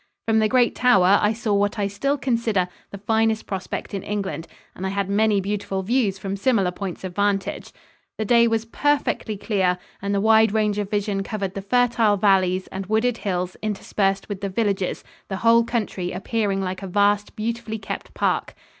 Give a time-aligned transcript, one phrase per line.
[0.27, 4.47] From the great tower I saw what I still consider the finest prospect in England,
[4.73, 7.71] and I had many beautiful views from similar points of vantage.
[8.17, 12.65] The day was perfectly clear and the wide range of vision covered the fertile valleys
[12.71, 17.77] and wooded hills interspersed with the villages, the whole country appearing like a vast beautifully
[17.77, 18.55] kept park.